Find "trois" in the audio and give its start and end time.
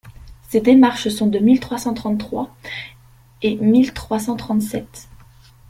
1.59-1.77, 3.93-4.17